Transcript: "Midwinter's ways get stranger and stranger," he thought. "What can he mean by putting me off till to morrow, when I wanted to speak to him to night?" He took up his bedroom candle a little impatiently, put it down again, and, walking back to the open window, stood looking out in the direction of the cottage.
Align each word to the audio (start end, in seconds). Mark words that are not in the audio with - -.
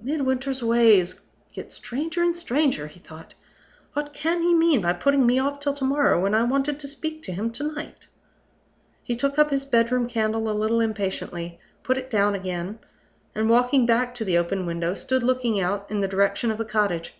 "Midwinter's 0.00 0.62
ways 0.62 1.20
get 1.52 1.70
stranger 1.70 2.22
and 2.22 2.34
stranger," 2.34 2.86
he 2.86 3.00
thought. 3.00 3.34
"What 3.92 4.14
can 4.14 4.40
he 4.40 4.54
mean 4.54 4.80
by 4.80 4.94
putting 4.94 5.26
me 5.26 5.38
off 5.38 5.60
till 5.60 5.74
to 5.74 5.84
morrow, 5.84 6.18
when 6.22 6.34
I 6.34 6.42
wanted 6.42 6.80
to 6.80 6.88
speak 6.88 7.22
to 7.24 7.32
him 7.32 7.50
to 7.50 7.64
night?" 7.70 8.06
He 9.02 9.14
took 9.14 9.38
up 9.38 9.50
his 9.50 9.66
bedroom 9.66 10.08
candle 10.08 10.50
a 10.50 10.56
little 10.58 10.80
impatiently, 10.80 11.60
put 11.82 11.98
it 11.98 12.08
down 12.08 12.34
again, 12.34 12.78
and, 13.34 13.50
walking 13.50 13.84
back 13.84 14.14
to 14.14 14.24
the 14.24 14.38
open 14.38 14.64
window, 14.64 14.94
stood 14.94 15.22
looking 15.22 15.60
out 15.60 15.90
in 15.90 16.00
the 16.00 16.08
direction 16.08 16.50
of 16.50 16.56
the 16.56 16.64
cottage. 16.64 17.14